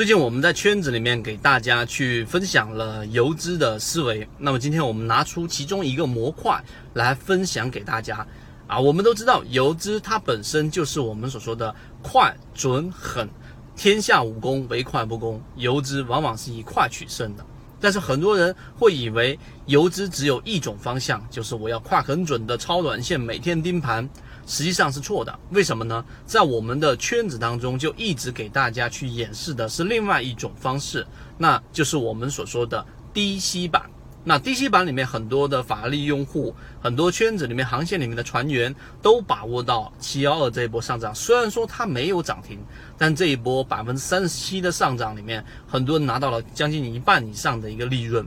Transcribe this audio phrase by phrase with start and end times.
[0.00, 6.58] 最近我们在圈子里面给大家去分享了游资的思维，那么今天我们拿出其中一个模块
[6.94, 8.26] 来分享给大家。
[8.66, 13.28] 啊，我们都知道游资它本身就是我们所说的快、准、狠，
[13.76, 17.44] 天下武功唯快不攻，游资往往是以快取胜的。
[17.78, 24.08] 但是很多人会以为游资只有一种方向，就是我要快很准的超短线，每天盯盘。
[24.50, 26.04] 实际上是错的，为什么呢？
[26.26, 31.06] 在我们的圈子当中，就一直给大家去演示的是另外一种方式，
[31.38, 33.88] 那就是我们所说的低吸板。
[34.24, 41.14] 那低吸板里面很多的法力用户，很多圈子里面、航线里面的船员都把握到七幺二这一波上涨。
[41.14, 42.58] 虽然说它没有涨停，
[42.98, 48.26] 但这一波百分之三十七的上涨里面，很多人拿到了将近一半以上的一个利润。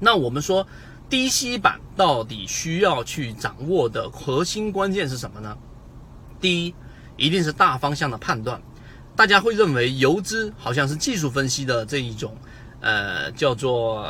[0.00, 0.66] 那我们说。
[1.08, 5.56] 低吸板到底需要去掌握的核心关键是什么呢？
[6.40, 6.74] 第一，
[7.16, 8.60] 一定是大方向的判断。
[9.14, 12.36] 大家会认为游资好像是技术分析的这一种，
[12.80, 14.04] 呃，叫做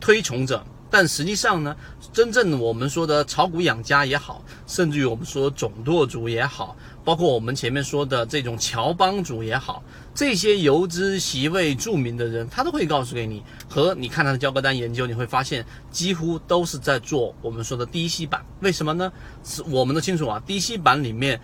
[0.00, 0.64] 推崇者。
[0.92, 1.74] 但实际上呢，
[2.12, 9.82] 真正我们说的炒股养家也好，甚至于我们说总舵主也好，包括我们前面说的这种乔帮主也好，
[10.14, 18.44] 这些游资席位著名的人，他都会告诉给你，和你看他的交割单研究，你会发现几乎都是在做我们说的低吸板。
[18.60, 19.10] 为什么呢？
[19.42, 21.40] 是我们都清楚啊，低吸板里面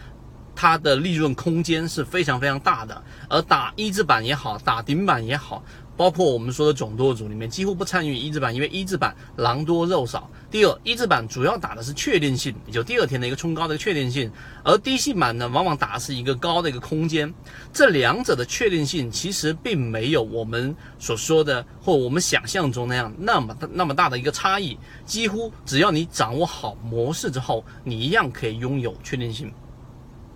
[0.55, 5.65] 它的利润空间是非常非常大的，而打一字板也好，打顶板也好。
[5.99, 10.31] 包括我们说的总舵主里面几乎不参与一字板，因为一字板狼多肉少。
[10.49, 14.31] 第二，一字板主要打的是确定性，也就第二天的一个冲高的一个确定性，
[14.63, 17.35] 而低吸板呢，往往打的是一个高的一个空间。
[17.73, 24.79] 这两者的确定性其实并没有我们所说的或我们想象中那样那么大那么大的一个差异。
[25.05, 29.53] 几乎只要你掌握好模式之后，你一样可以拥有确定性。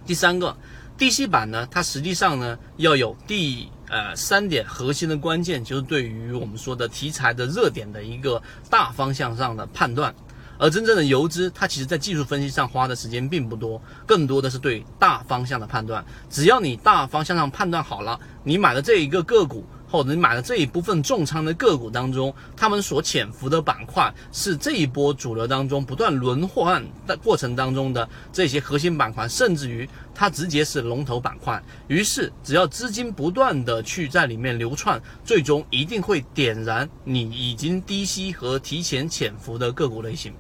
[0.05, 0.57] 第三个，
[0.99, 3.69] DC 版呢，它实际上呢要有第。
[3.89, 10.15] 呃，三点核心的关键就是对于我们说的题材的热点的一个大方向上的判断，
[10.57, 16.03] 而真正的游资，它其实在技术分析上花的时间并不多，更多的是对大方向的判断。
[16.31, 19.63] 只要你大方向上判断好了，你买的这一个个股。
[19.93, 31.63] 或者你买的这一部分重仓的个股当中，他们所潜伏的板块是这一波主流当中不断轮换的过程当中的这些核心板块，甚至于它直接是龙头板块。
[31.89, 40.33] 于是，只要资金不断的去在里面流窜，最终一定会点燃你已经低吸和提前潜伏的个股类型。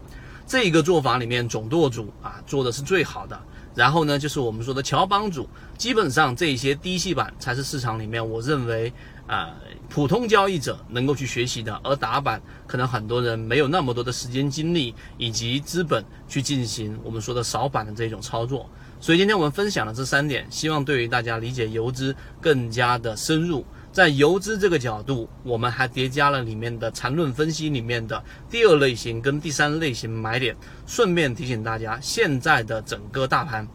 [0.46, 3.40] 这一个做法里面，总舵主啊做的是最好的。
[3.74, 5.48] 然后呢，就是我们说的乔帮主，
[5.78, 8.92] 基本上这些低系板才是市场里面我认为
[9.26, 9.54] 啊
[9.88, 18.68] 普通交易者能够去学习的，而打板可能很多人没有那么多的时间精力以及资本去进行我们说的扫板的这种操作。
[19.00, 23.64] 所以今天我们分享了这三点，希望对于大家理解游资更加的深入。
[23.92, 30.56] 在游资这个角度，我们还叠加了里面的缠论分析里面的第二类型跟第三类型买点。
[30.86, 33.68] 顺便提醒大家，现在的整个大盘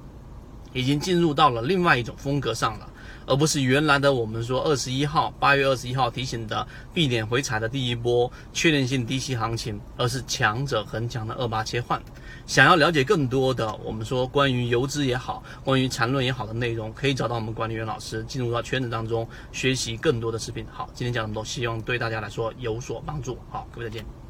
[0.73, 2.89] 已经进入到了另外一种风格上了。
[3.27, 12.01] 而不是原来的我们说二十一号八月二十一号提醒的避点回踩的第一波确定性低吸行情，而是强者恒强的二八切换。
[12.45, 20.65] 想要了解更多的我们说关于游资也好，关于缠论也好的内容，可以找到我们管理员老师进入到圈子当中学习更多的视频。
[20.71, 23.37] 好，今天讲这么多，希望对大家来说有所帮助。
[23.49, 24.26] 好，各位再见。